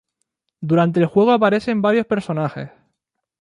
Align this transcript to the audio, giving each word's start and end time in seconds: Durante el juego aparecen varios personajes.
Durante 0.61 0.99
el 0.99 1.05
juego 1.05 1.29
aparecen 1.31 1.83
varios 1.83 2.07
personajes. 2.07 2.71